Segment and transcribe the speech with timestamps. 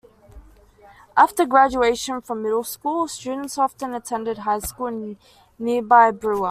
[1.15, 5.17] After graduation from middle school, students often attend high school in
[5.59, 6.39] nearby Brewer.